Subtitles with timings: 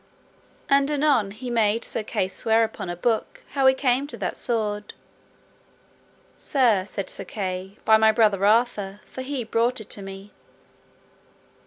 [0.67, 4.35] And anon he made Sir Kay swear upon a book how he came to that
[4.35, 4.95] sword.
[6.39, 10.31] Sir, said Sir Kay, by my brother Arthur, for he brought it to me.